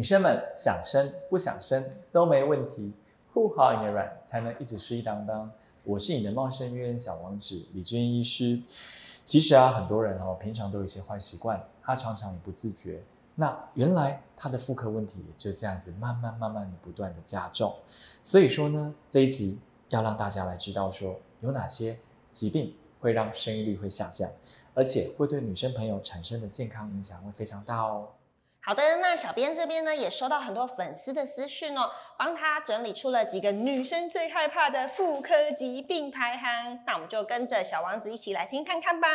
[0.00, 2.90] 女生们想生不想生都没问题，
[3.34, 5.52] 护好你的卵才能一直睡当当。
[5.84, 8.62] 我是你的茂盛医院小王子李军医师。
[9.26, 13.02] 其实啊，很多人哦，平常都有一些坏习惯，他常常也不自觉。
[13.34, 17.70] 那原来他的妇科问题就这样子慢慢慢慢的不断的加重。
[18.22, 19.60] 所以说呢，这一集
[19.90, 21.98] 要让大家来知道说有哪些
[22.32, 24.30] 疾病会让生育率会下降，
[24.72, 28.08] 而且会对女生朋友产生的健康影响会非常大哦。
[28.62, 39.08] 好的，那小编这边呢也收到很多粉丝的私讯哦，帮他整理出了几个女生最害怕的妇科疾病排行，那我们就跟着小王子一起来听看看吧。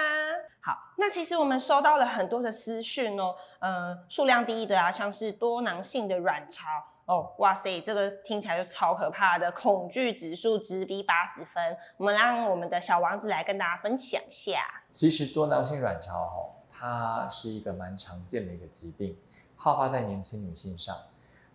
[0.62, 6.66] 好，那其实我们收到了很多的私讯哦，呃，数量第一的啊，像是多囊性的卵巢
[7.06, 11.78] 哦，哇塞，这个听起来就超可怕的，恐惧指数直逼八十分。
[11.98, 14.66] 我们让我们的小王子来跟大家分享一下。
[14.90, 19.16] 其实多囊性卵巢哦，它是一个蛮常见的一个疾病。
[19.56, 20.98] 好发在年轻女性上，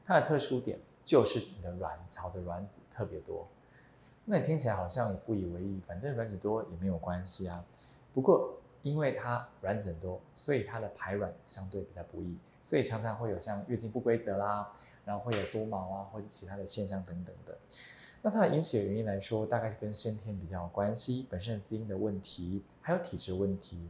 [0.04, 3.46] 它的特殊点就是你的卵巢的卵子特别多。
[4.24, 7.62] 那你听起来好像也不以为意，反正卵子多也没有关系啊。
[8.14, 14.72] 不过因为它卵子很多，所以它的排卵相对比较不易，所以常常会有像月经不规则啦，
[15.04, 17.58] 然后会有多毛啊，或者其他的现象等等的。
[18.22, 23.88] 那它的引起的原因来说，大概是跟先天比较有关系，本身的基因的问题，还有体质问题。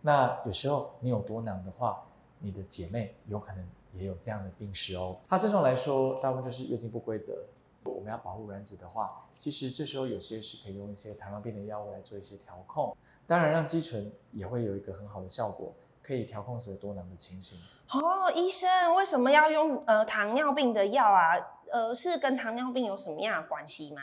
[0.00, 2.04] 那有时候你有多囊的话，
[2.38, 5.16] 你的姐妹有可能也有这样的病史哦。
[5.28, 7.44] 它症状来说，大部分就是月经不规则。
[7.84, 12.94] 我们要保护卵子的话，其实这时候有些是可以用一些糖尿病的药物来做一些调控。
[13.26, 17.58] 当然，让肌醇也会有一个很好的效果，可以调控所有多囊的情形。
[17.90, 21.34] 哦，医生为什么要用呃糖尿病的药啊？
[21.72, 24.02] 呃，是跟糖尿病有什么样的关系吗？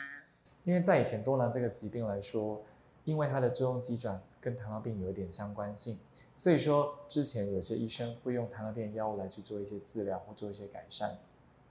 [0.64, 2.60] 因为在以前多囊这个疾病来说，
[3.06, 4.20] 因为它的作用机转。
[4.38, 5.98] 跟糖尿病有一点相关性，
[6.36, 11.18] 所以说之前有些医生会用糖尿病药物来去做一些治疗或做一些改善。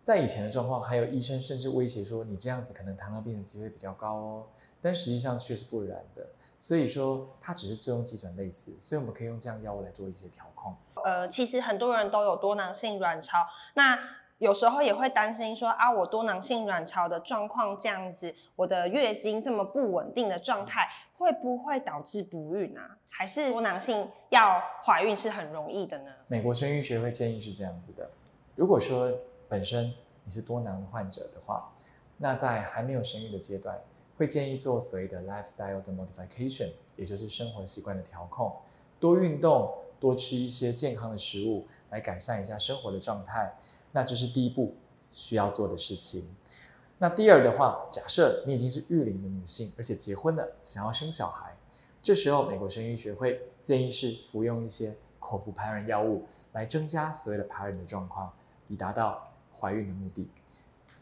[0.04, 4.48] 在以前的状况，还有医生甚至威胁说你这样子可能糖尿病的机会比较高哦，
[4.82, 6.28] 但实际上却是不然的。
[6.60, 10.76] 所以说它只是作用机转类似，所以我们可以用这样药物来做一些调控。
[11.06, 13.98] 呃，其实很多人都有多囊性卵巢，那
[14.38, 20.88] 有时候也会担心说啊，我多囊性卵巢的状况这样子，我的月经这么不稳定的状态。
[21.18, 22.98] 会不会导致不孕啊？
[23.08, 26.12] 还是多囊性要怀孕是很容易的呢？
[26.28, 28.10] 美国生育学会建议是这样子的：
[28.54, 29.10] 如果说
[29.48, 29.94] 本身
[30.26, 31.72] 你是多囊患者的话，
[32.18, 33.80] 那在还没有生育的阶段，
[34.18, 38.54] 会建议做所谓的 lifestyle 的 modification，也就是生活习惯的调控，
[39.00, 43.56] 多运动，多吃一些健康的食物，来改善一下生活的状态。
[43.96, 44.76] 那这是第一步
[45.10, 46.28] 需要做的事情。
[46.98, 51.56] 那第二的话，假设你已经是育龄的女性，而且结婚了，想要生小孩，
[52.02, 58.30] 这时候美国生育学会建议是服用一些口服排卵药物来增加所谓的排卵的状况，
[58.68, 60.28] 以达到怀孕的目的。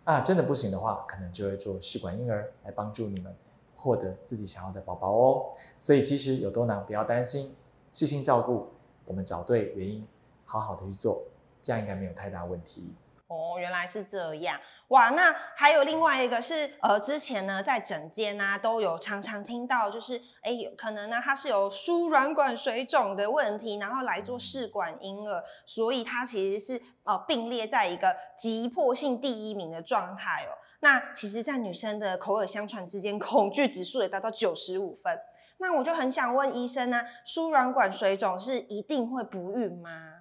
[0.04, 3.36] 啊，真的不行的话，可能就会做试管婴儿来帮助你们
[3.76, 5.46] 获得自己想要的宝宝哦。
[5.80, 7.56] 所以其实有多囊不要担心，
[7.92, 8.68] 细心照顾，
[9.06, 10.06] 我们找对原因，
[10.46, 11.24] 好好的去做，
[11.64, 12.94] 这样应该没有太大问题。
[13.28, 14.60] 哦，原来是这样
[14.90, 15.10] 哇！
[15.10, 30.54] 那还有另外一个是，呃，之前呢在诊间啊都有常常听到，就是哎，可能呢它是有输卵管水肿的问题，然后来做试管婴儿，所以它其实是呃并列在一个急迫性第一名的状态哦。
[30.82, 35.18] 那其实，在女生的口耳相传之间， 恐惧指数也达到九十五分。
[35.58, 40.20] 那我就很想问医生呢，输卵管水肿是一定会不孕吗？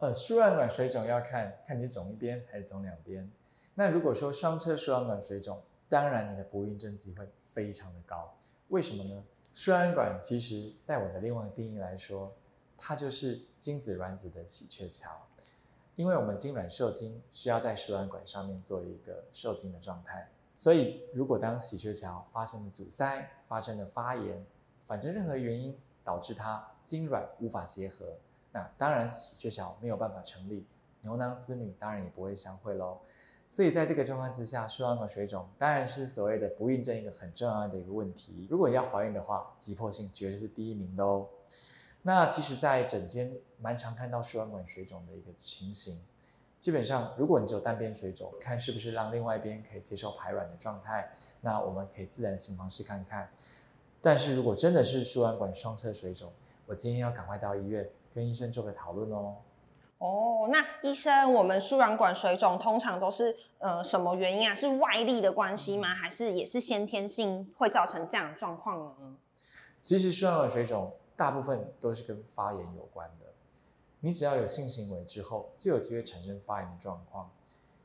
[0.00, 3.30] 呃，输卵管水肿要看看你肿一边还是肿两边。
[3.74, 8.34] 那如果说双侧输卵管水肿，当然你的不孕症机会非常的高。
[8.68, 9.22] 为什么呢？
[9.52, 12.32] 输卵管其实在我的另外定义来说，
[12.78, 15.10] 它就是精子卵子的喜鹊桥。
[15.96, 24.42] 因为我们精卵受精需要在输卵管上面做一个受精的状态，所以如果当喜鹊桥发生了阻塞、发生了发炎，
[24.86, 28.06] 反正任何原因导致它精卵无法结合。
[28.52, 30.66] 那当然，喜鹊桥没有办法成立，
[31.02, 32.98] 牛郎织女当然也不会相会喽。
[33.48, 38.46] 所以在这个状况之下，输卵管水肿当然是所谓的不孕症一个很重要的一个问题。
[38.48, 41.26] 如果要怀孕的话，急迫性绝对是第一名的哦。
[42.02, 46.00] 那其实，在诊间蛮常看到输卵管水肿的一个情形。
[46.58, 51.10] 基本上，如果你只有单边水肿，看是不是让另外一边可以接受排卵的状态，
[51.40, 53.30] 那我们可以自然性方式看看。
[54.00, 56.30] 但是如果真的是输卵管双侧水肿，
[56.66, 57.88] 我今天要赶快到医院。
[58.14, 59.36] 跟医生做个讨论哦。
[59.98, 64.54] 哦，那医生，我们输卵管水肿通常都是呃什么原因啊？
[64.54, 65.94] 是外力的关系吗？
[65.94, 69.16] 还是也是先天性会造成这样的状况呢？
[69.82, 73.26] 其实输卵管水肿大部分都是跟发炎有关的。
[74.00, 77.30] 你只要有性行为之后，就有机会产生发炎的状况。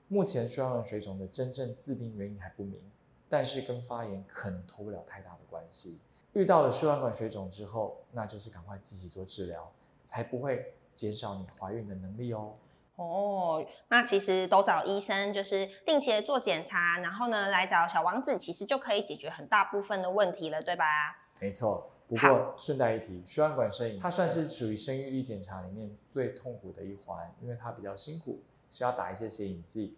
[0.08, 2.80] 目前输卵管水肿的真正致病原因还不明，
[3.28, 6.00] 但是跟发炎可能脱不了太大的关系。
[6.32, 9.70] 遇到了输卵管水肿之后，那就是赶快积极做治疗，
[10.06, 12.54] 才不会减少你怀孕的能力哦。
[12.96, 21.18] 哦，那其实都找医生，就是定期的做检查，然后呢来找小王子，其实就可以解决很大部分的问题了，对吧？
[21.42, 21.92] 没错。
[22.08, 29.98] 不过顺带一提，输卵管摄影它算是属于生育力检查里面最痛苦的一环，因为它比较辛苦，需要打一些显影剂。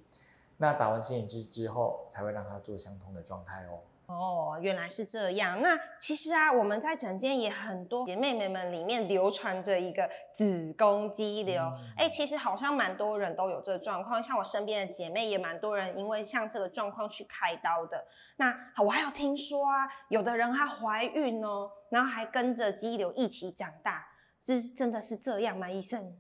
[0.55, 3.81] 那打完显影剂之后，才会让它做相同的状态哦。
[4.07, 5.61] 哦，原来是这样。
[5.61, 11.61] 那其实啊，我们在整间也很多姐妹们们里面流传着一个子宫肌瘤。
[11.97, 18.01] 哎，其实好像蛮多人都有这个状况，像我身边的姐妹也蛮多人因为像这个状况去开刀的。
[18.37, 24.07] 那我还有听说啊，有的人她怀孕哦，然后还跟着肌瘤一起长大，
[24.45, 25.69] 是真的是这样吗？
[25.69, 26.17] 医生？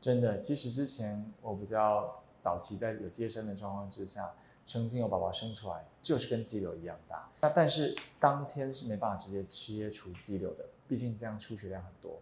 [0.00, 4.32] 真的，其实之前我比较早期在有接生的状况之下。
[4.68, 12.12] 曾经有宝宝生出来就是跟肌瘤一样大，那但是当天是没办法直接切除肌瘤的，毕竟这样出血量很多。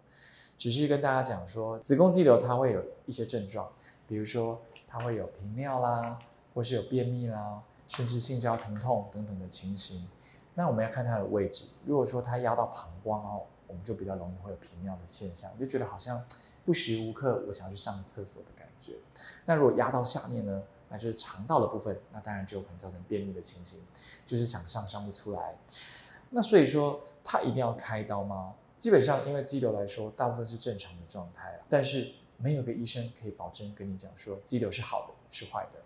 [0.57, 3.69] 只是跟大家讲说，子宫肌瘤它会有一些症状，
[4.07, 6.17] 比如说它会有频尿啦，
[6.55, 10.07] 或是有便秘啦，甚至性交疼痛等等的情形。
[10.55, 16.25] 那我们要看它的位置，如果说它压到膀胱哦，我们就比较容易会有频尿的现象，就觉得好像
[16.65, 18.93] 不时无刻我想要去上厕所的感觉。
[19.45, 20.63] 那如果压到下面呢？
[20.89, 23.81] 那就是肠道的部分，那当然就有可能造成便秘的情形，
[24.25, 25.57] 就是想上上不出来。
[26.31, 28.55] 那所以说，他一定要开刀吗？
[28.79, 35.81] 基本上，因为肌瘤来说，大部分是正常的状态但是没有个医生可以保证跟你讲说肌瘤是好的是坏的。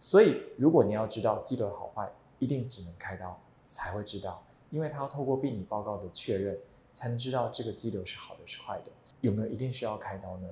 [0.00, 6.58] 所以，如果你要知道肌瘤好坏，一定只能开刀才会知道，因为它要透过病理报告的确认，
[6.92, 8.90] 才能知道这个肌瘤是好的是坏的。
[9.20, 10.48] 有没有一定需要开刀呢？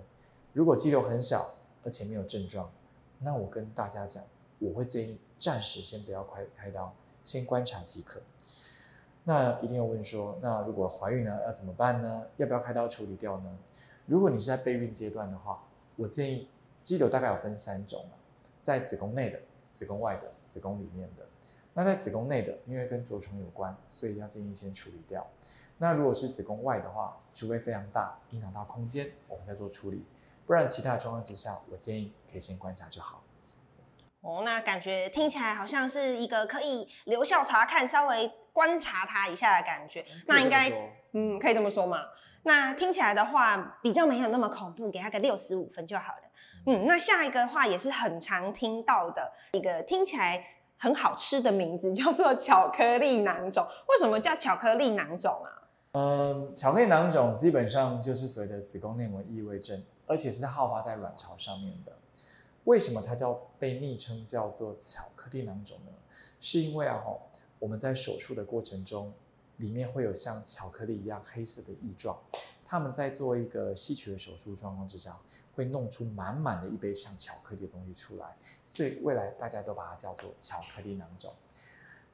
[0.53, 2.71] 如果肌瘤很小，而且没有症状。
[3.23, 4.23] 那我跟大家讲，
[4.59, 6.93] 我会建议暂时先不要开开刀，
[7.23, 8.21] 先观察即可。
[9.25, 12.27] 那一定要问说，那如果怀孕了要怎么办呢？
[12.37, 13.59] 要不要开刀处理掉呢？
[14.07, 15.63] 如果你是在备孕阶段的话，
[15.95, 16.49] 我建议
[16.83, 18.05] 肌瘤大概有分三种
[18.61, 19.39] 在子宫内的、
[19.69, 21.25] 子宫外的、子宫里面的。
[21.75, 25.25] 那在子宫内的，因为跟着床有关，所以要建议先处理掉。
[25.79, 30.05] 那如果是子宫外的话，除非非常大，影响到空间，我们再做处理。
[30.53, 33.23] 不然，其他的状况之下，我建议可以先观察就好。
[34.21, 40.05] 哦，那感觉听起来好像是一个可以留校查看、稍微观察他一下的感觉。
[40.27, 40.71] 那应该，
[41.13, 42.03] 嗯，可以这么说嘛？
[42.43, 46.23] 那听起来的话，比较没有那么恐怖，给他个六十五分就好了。
[46.67, 50.45] 嗯，那下一个的话也是很常听到的一个听起来
[50.77, 53.67] 很好吃的名字，叫做巧克力囊肿。
[53.89, 55.62] 为什么叫巧克力囊肿啊？
[55.93, 59.83] 嗯，巧克力囊肿基本上就是所谓的子宫内膜异位症。
[60.05, 61.93] 而且是好发在卵巢上面的，
[62.65, 65.93] 为什么它叫被昵称叫做巧克力囊肿呢？
[66.39, 67.03] 是因为啊，
[67.59, 69.11] 我们在手术的过程中，
[69.57, 72.19] 里面会有像巧克力一样黑色的异状，
[72.67, 75.17] 他们在做一个吸取的手术状况之下，
[75.55, 78.37] 会弄出满满的一杯像巧克力的东西出来，
[78.67, 81.33] 所以未来大家都把它叫做巧克力囊肿。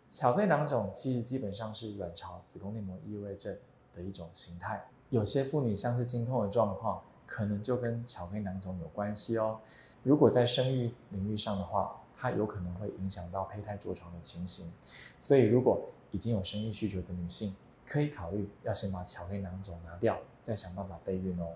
[0.08, 3.58] 巧克力囊肿其实基本上是卵巢子宫内膜异位症
[3.98, 7.02] 的一种形态，有些妇女像是经痛的状况。
[7.30, 9.60] 可能就跟巧克力囊肿有关系哦。
[10.02, 14.72] 如果在生育领域上的话，它有可能会影响到胚胎着床的情形。
[15.20, 21.48] 所以，如果已经有生育需求的女性，可以考虑要先把巧克力囊肿拿掉，再想办法备孕哦。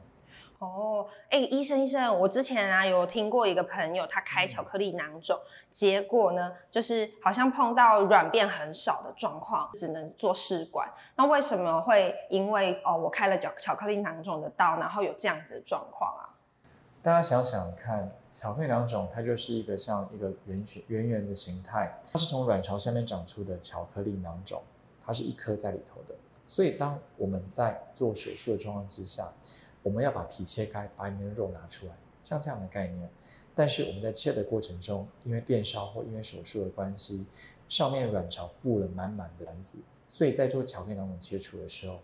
[0.63, 5.37] 哦，哎，医生医生，我之前啊有听过一个朋友，他开巧克力囊肿，
[5.73, 10.89] 结果呢，就是好像碰到软便很少的状况，只能做试管。
[11.17, 16.31] 那为什么会因为哦我开了巧巧克力囊肿的刀，然后有这样子的状况啊？
[17.03, 24.63] 大家想想看，巧克力囊肿它就是一个像一个圆形圆圆的形态，它是从卵巢下面长出的巧克力囊肿，
[25.05, 26.15] 它是一颗在里头的。
[26.47, 29.27] 所以当我们在做手术的状况之下，
[29.83, 33.09] 我们要把皮切开，把里面的肉拿出来，像这样的概念。
[33.55, 37.27] 但是我们在切的过程中，因为电烧或因为手术的关系，
[37.69, 41.99] 上面卵巢布了满满的卵子，所以在做巧克力囊肿切除的时候，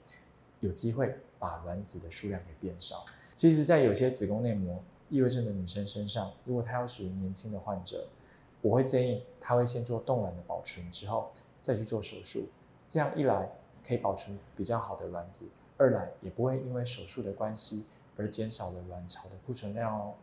[0.61, 3.05] 有机会把卵子的数量给变少。
[3.35, 8.07] 其实，在有些子宫内膜异位症的女生身上，如果她要属于年轻的患者，
[8.61, 11.31] 我会建议她会先做冻卵的保存，之后
[11.61, 12.49] 再去做手术。
[12.89, 13.49] 这样一来，
[13.87, 15.49] 可以保存比较好的卵子。
[15.79, 17.87] 二来也不会因为手术的关系
[18.19, 20.15] 而减少了卵巢的库存量哦。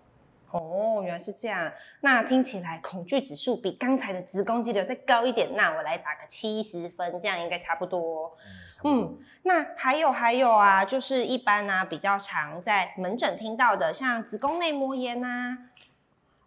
[0.51, 1.71] 哦，原来是这样。
[2.01, 8.37] 那听起来恐惧指数比刚才的子宫肌瘤再高一点，那我来打个七十分，这样应该差不多。
[8.83, 15.57] 嗯，那还有还有啊，就是一般呢比较常在门诊听到的，像子宫内膜炎呐，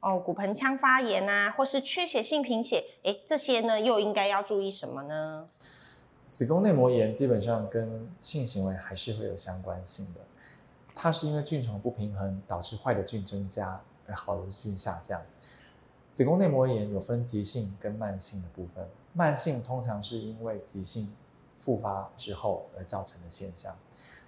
[0.01, 5.47] 哦骨盆腔发炎呐，或是缺血性贫血，哎，这些呢又应该要注意什么呢？
[6.29, 10.21] 子宫内膜炎基本上跟性行为还是会有相关性的，
[10.95, 13.81] 它是因为菌虫不平衡导致坏的菌增加。
[14.11, 15.21] 而好的菌下降，
[16.13, 18.89] 子宫内膜炎有分急性跟慢性的部分。
[19.13, 21.15] 慢性通常是因为急性
[21.59, 23.77] 复发之后而造成的现象。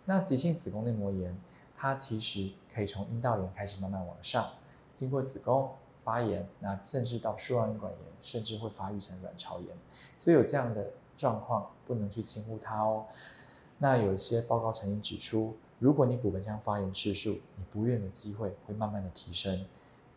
[0.04, 1.34] 那急性子宫内膜炎，
[1.74, 4.50] 它其实可以从阴道炎开始慢慢往上，
[4.92, 5.70] 经过子宫
[6.04, 9.68] 发炎，那甚至到输卵管炎，甚至会发育成卵巢炎。
[10.14, 10.90] 所以有这样的
[11.20, 13.04] 状况，不能去轻忽它哦。
[13.78, 15.54] 那有一些报告曾经指出。
[15.78, 19.64] 如果你骨盆腔发炎次数，你不孕的机会会慢慢的提升，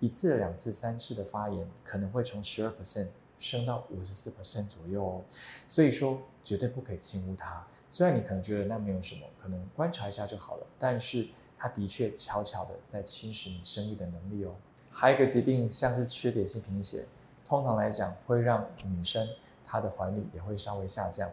[0.02, 3.08] 一次、两次、三次的发炎可能会从十二 percent
[3.40, 5.22] 升到五十四 percent 左右哦。
[5.66, 7.66] 所以说绝对不可以轻忽它。
[7.88, 14.54] 虽然你可能觉得那没有什么，可能观察一下就好了，但是它的确悄悄的在侵蚀你生育的能力哦。
[14.92, 17.06] 还有一个疾病像是缺铁性贫血，
[17.46, 19.26] 通常来讲会让女生
[19.74, 21.27] 它的怀率也会稍微下降。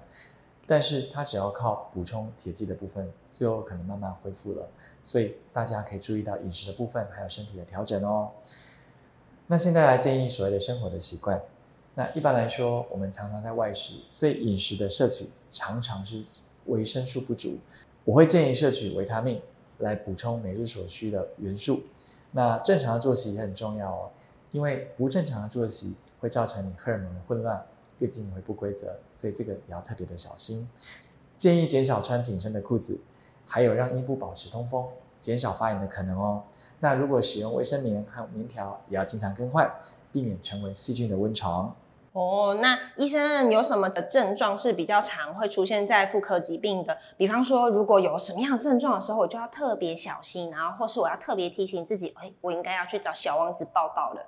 [0.67, 4.67] 但是它只要靠补充铁剂的部分，最后可能慢慢恢复了。
[5.03, 8.31] 所以大家可以注意到饮食的部分，还有身体的调整哦。
[9.47, 11.39] 那现在来建议所谓的生活的习惯。
[11.95, 16.25] 那一般来说，我们常常在外食，所以饮食的摄取常常是
[16.67, 17.59] 维生素不足。
[18.05, 19.43] 我会建议摄取维他命
[19.79, 21.83] 来补充每日所需的元素。
[22.31, 24.11] 那正常的作息也很重要哦，
[24.53, 27.61] 因为不正常的作息会造成你荷尔蒙的混乱。
[28.01, 30.69] 月经会不规则，所以这个也要特别的小心。
[31.37, 33.01] 建议减少穿紧身的裤子，
[33.47, 34.85] 还有让阴部保持通风，
[35.21, 36.43] 减少发炎的可能哦。
[36.81, 39.71] 那如果使用卫生棉和棉条，也要经常更换，
[40.13, 41.75] 避免成为细菌的温床。
[42.13, 46.99] 哦，那医生有什么的症状是比较常会出现在妇科疾病的？
[47.17, 54.27] 比方说，如果有什么样的症状的时候，我就要特别小心，然后或是我要特别提醒自己，哎，我应该要去找小王子报道了。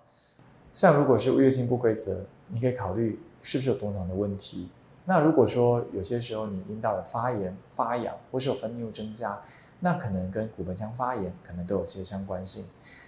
[0.73, 3.21] 像如果是月经不规则，你可以考虑。
[3.43, 4.69] 是不是有多囊的问题？
[5.05, 9.43] 那如果说有些时候你阴道的发炎、发痒，或是有分泌物增加，
[9.81, 12.65] 那可能跟骨盆腔发炎可能都有些相关性。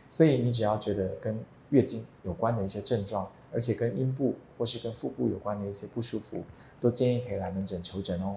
[0.09, 1.38] 所以你只要觉得跟
[1.71, 6.43] 月经有关的一些症状，而且跟阴部或是跟腹部有关的一些不舒服，
[6.81, 8.37] 都建议可以来门诊求诊哦。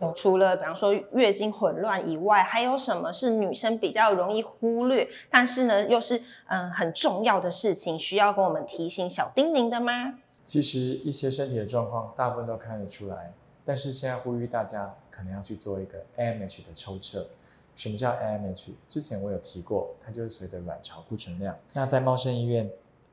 [0.00, 10.14] 有除了比方说月经混乱以外，还有什么是女生比较容易忽略，但是呢又是嗯很重要的事情，需要跟我们提醒小叮咛的吗？
[10.48, 13.34] 其实一些身体的状况，大部分都看得出来。
[13.66, 17.28] 但是现在呼吁大家，可能要去做一个 AMH 的抽测。
[17.76, 18.70] 什么叫 AMH？
[18.88, 21.54] 之前我有提过，它就是随着卵巢库存量。
[21.74, 22.70] 那在茂生医院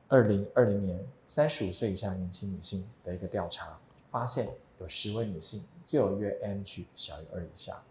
[0.08, 3.78] 二零二零年三十五岁以下年轻女性的一个调查，
[4.10, 7.82] 发现有十位女性就有约 AMH 小于二以下，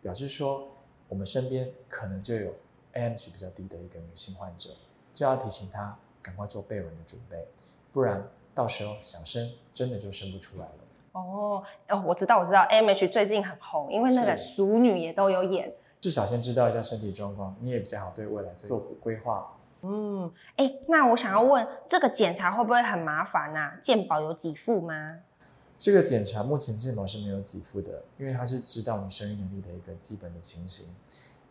[0.00, 0.68] 表示说
[1.08, 2.54] 我们身边可能就有
[2.92, 4.70] AMH 比较低的一个女性患者，
[5.12, 7.44] 就要提醒她赶快做备卵的准备，
[7.92, 8.24] 不然。
[8.54, 10.72] 到时候想生，真的就生不出来了。
[11.12, 15.72] 哦哦，我知道，我知道，M H 最近很红，因为那个熟女也都有演。
[16.00, 19.56] 至少先知道一下身体状况，你也比较好对未来做规划。
[19.82, 23.72] 嗯，哎，那我想要问，这个检查会不会很麻烦呐？
[23.82, 25.18] 健保有给付吗？
[25.78, 30.86] 这个检查目前健保是没有给付的，因为它是知道你生育能力的一个基本的情形。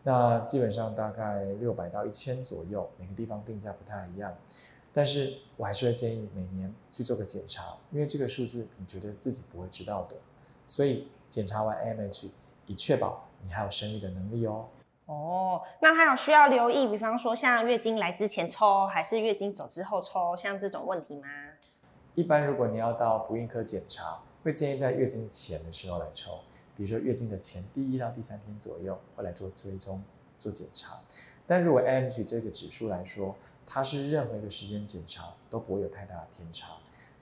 [0.02, 4.34] 那基本上大概六百到一千左右，每个地方定价不太一样。
[4.92, 10.16] 但是我还是会建议每年去做个检查，因为这个数字你觉得自己不会知道的，
[10.66, 12.28] 所以检查完 AMH
[12.66, 14.66] 以确保你还有生育的能力哦。
[15.06, 21.26] 哦，那还有需要留意，比方说像月经来之前抽，还是月经走之后抽，像这种问题吗？
[22.14, 26.40] 一般如果你要到不孕科检查，会建议在月经前的时候来抽，
[26.76, 30.02] 比如说月经的前第一到第三天左右会来做追踪
[30.38, 31.00] 做检查。
[31.46, 33.34] 但如果 AMH 这个指数来说，
[33.66, 36.68] 它是任何一个时间检查都不会有太大的偏差。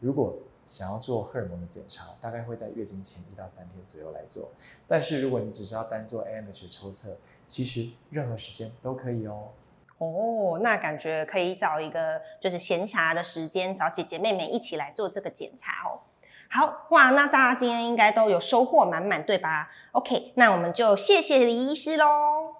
[0.00, 4.50] 如果想要做荷尔蒙的检查，大概会在月经前一到三天左右来做。
[4.86, 7.16] 但是如果你只是要单做 AMH 抽测，
[7.48, 9.48] 其实任何时间都可以哦。
[9.98, 16.00] 哦，那感觉可以找一个就是闲暇的时间，找姐姐妹妹一起来做这个检查哦。
[16.48, 22.59] 好哇，那大家今天应该都有收获满满，对吧？OK，那我们就谢谢李医师喽。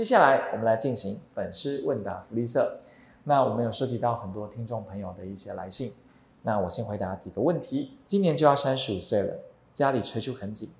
[0.00, 2.80] 接下来我们来进行粉丝问答福利社。
[3.24, 5.92] 那我们有收集到很多听众朋友的一些来信，
[6.40, 7.98] 那我先回答几个问题。
[8.06, 9.36] 今年就要三十五岁了，
[9.74, 10.70] 家里催促很紧，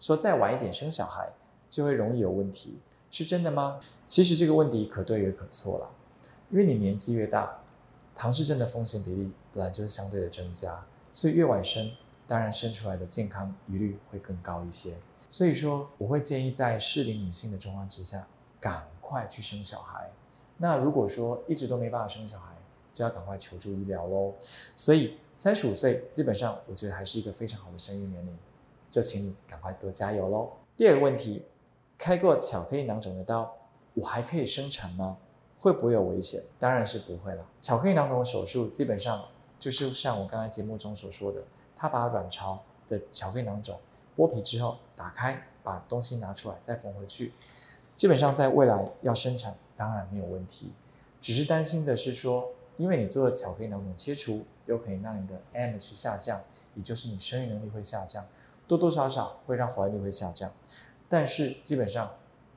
[0.00, 1.28] 说再晚一点生小孩
[1.68, 2.78] 就会容易有问题，
[3.10, 3.78] 是真的吗？
[4.06, 5.90] 其实这个问题可对也可错了，
[6.48, 7.58] 因为你年纪越大，
[8.14, 11.90] 唐氏症的风险比例本来就是相对的增加，所以越晚生，
[12.26, 14.94] 当然生出来的健康疑虑会更高一些。
[15.28, 18.26] 所以说，我会建议在适龄女性的状况之下，
[18.64, 20.08] 赶快去生小孩。
[20.56, 22.54] 那如果说一直都没办法生小孩，
[22.94, 24.32] 就要赶快求助医疗喽。
[24.74, 28.34] 所以三十五岁基本上我觉得还是一个非常好的生育年龄，
[28.88, 30.50] 就请你赶快多加油喽。
[30.78, 31.44] 第二个问题，
[31.98, 33.54] 开过巧克力囊肿的刀，
[33.92, 35.18] 我还可以生产吗？
[35.58, 36.42] 会不会有危险？
[36.58, 37.44] 当然是不会了。
[37.60, 39.22] 巧克力囊肿手术基本上
[39.58, 41.42] 就是像我刚才节目中所说的，
[41.76, 43.78] 他把卵巢的巧克力囊肿
[44.16, 47.32] 剥皮之后打开，把东西拿出来再缝回去，
[47.96, 49.54] 基本上在未来要生产。
[49.76, 50.70] 当然没有问题，
[51.20, 56.40] 只是担心的是说，因为你做了巧克力囊肿切除，有可能让你的 AM 去下降，
[56.76, 58.24] 也就是你生育能力会下降，
[58.68, 60.52] 多多少少会让怀孕率会下降，
[61.08, 62.08] 但是基本上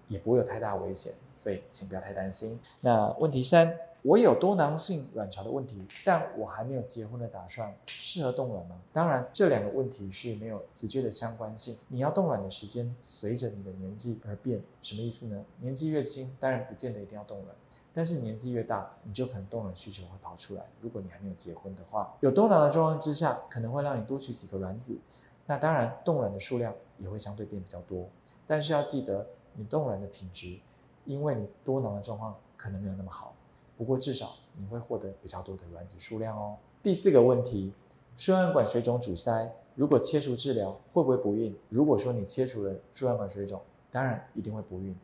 [0.08, 2.60] 也不会有太大危险，所以请不要太担心。
[2.82, 3.76] 那问题三，
[4.08, 8.80] 我有多囊性卵巢的问题，但我还没有结婚的打算，适合冻卵吗？
[8.94, 11.76] 当然，这两个问题是没有直接的相关性。
[11.90, 15.44] 你要冻卵的时间随着你的年纪而变，什么意思呢？
[15.60, 17.54] 年纪越轻，当然不见得一定要冻卵，
[17.94, 20.64] 但是年纪越大，你就可能冻卵需求会跑出来。
[20.80, 24.98] 如果你还没有结婚的话，有多囊的状况之下，可能会让你多取几个卵子，
[25.46, 28.08] 那当然冻卵的数量也会相对变比较多。
[28.48, 30.58] 但是要记得，你冻卵的品质，
[31.04, 33.34] 因为你多囊的状况可能没有那么好。
[33.78, 36.58] 不过至少你会获得比较多的卵子数量哦。
[36.82, 37.72] 第四个问题，
[38.18, 41.56] 输卵管水肿阻塞，如果切除治疗会不会不孕？
[41.70, 44.98] 如果说你切除了输卵管水肿，当然一定会不孕。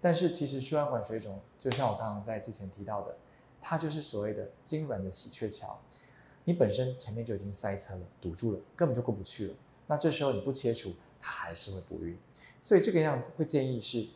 [0.00, 3.16] 但是其实输卵管水肿就像我刚刚在之前提到的，
[3.60, 5.78] 它就是所谓的精卵的喜鹊桥，
[6.44, 9.54] 你本身前面就已经塞车了，堵住了，根本就过不去了。
[9.86, 12.16] 那这时候你不切除，它还是会不孕。
[12.62, 14.06] 所以这个样子会建议是，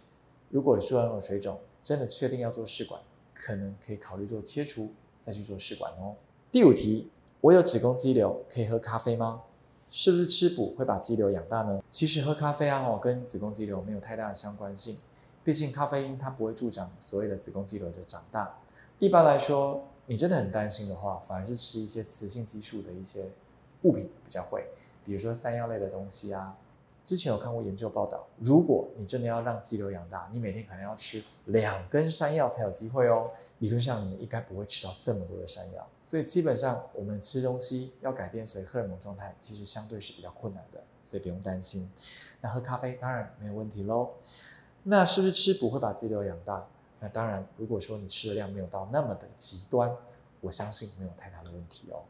[0.48, 3.00] 如果输卵管水肿真的确定要做试管。
[3.40, 6.14] 可能可以考虑做切除，再去做试管哦。
[6.52, 7.08] 第五题，
[7.40, 9.42] 我有子宫肌瘤，可以喝咖啡吗？
[9.88, 11.82] 是不是吃补会把肌瘤养大呢？
[11.90, 14.98] 其实喝咖啡啊，哦，跟子宫肌瘤没有太大的相关性。
[15.42, 18.58] 毕竟咖啡因它不会助长所谓的子宫肌瘤的长大。
[18.98, 23.24] 一般来说，你真的很担心的话，反而是吃一些雌性激素的一些
[23.82, 24.66] 物品比较会，
[25.04, 26.54] 比如说三药类的东西啊。
[27.04, 33.30] 之前有看过研究报道，如果你真的要让肌瘤养大，你每天可能要吃两根山药才有机会哦。
[33.58, 41.90] 理论上你应该不会吃到这么多的山药，所以基本上我们吃东西要改变随荷尔蒙状态，其实相对是比较困难的，所以不用担心。
[42.40, 44.12] 那喝咖啡当然没有问题喽。
[44.84, 46.66] 那是不是吃补会把肌瘤养大？
[47.00, 49.94] 那当然，如果说你吃的量没有到那么的极端，
[50.40, 52.00] 我相信没有太大的问题哦。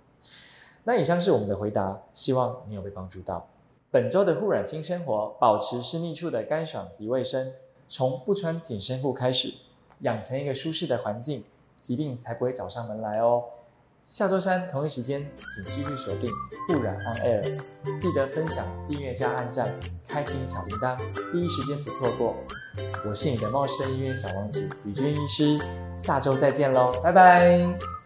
[0.84, 3.44] 那以上是我们的回答，希望你有被帮助到。
[3.92, 7.52] 本周的护染新生活，保持私密处的干爽及卫生，
[7.88, 9.52] 从不穿紧身裤开始，
[10.00, 11.42] 养成一个舒适的环境，
[11.80, 13.42] 疾病才不会找上门来哦。
[14.04, 16.30] 下周三同一时间，请继续锁定
[16.68, 17.60] 护染 On Air，
[17.98, 19.74] 记得分享、订阅加按赞，
[20.06, 20.96] 开启小铃铛，
[21.32, 22.36] 第一时间不错过。
[23.04, 25.58] 我是你的茂盛医院小王子李娟医师，
[25.98, 27.99] 下周再见喽，拜拜。